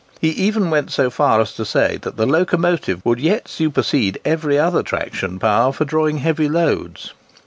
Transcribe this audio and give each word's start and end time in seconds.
He 0.19 0.29
even 0.29 0.71
went 0.71 0.89
so 0.89 1.11
far 1.11 1.39
as 1.41 1.53
to 1.53 1.63
say 1.63 1.99
that 2.01 2.17
the 2.17 2.25
locomotive 2.25 3.05
would 3.05 3.19
yet 3.19 3.47
supersede 3.47 4.19
every 4.25 4.57
other 4.57 4.81
traction 4.81 5.37
power 5.37 5.71
for 5.71 5.85
drawing 5.85 6.17
heavy 6.17 6.49
loads. 6.49 7.13